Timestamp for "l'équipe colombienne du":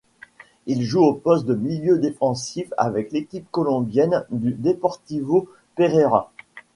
3.11-4.51